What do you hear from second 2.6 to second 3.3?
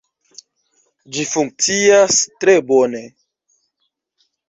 bone